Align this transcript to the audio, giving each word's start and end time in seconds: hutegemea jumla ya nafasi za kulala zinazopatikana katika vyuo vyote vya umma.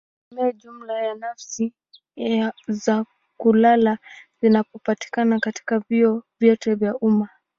hutegemea 0.29 0.51
jumla 0.53 1.01
ya 1.03 1.15
nafasi 1.15 1.73
za 2.67 3.05
kulala 3.37 3.97
zinazopatikana 4.41 5.39
katika 5.39 5.79
vyuo 5.79 6.23
vyote 6.39 6.75
vya 6.75 6.97
umma. 6.97 7.29